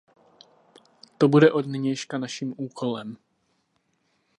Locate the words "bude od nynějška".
1.27-2.17